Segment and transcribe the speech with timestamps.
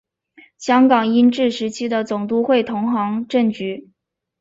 [0.57, 3.91] 香港英治时期的总督会同行政局。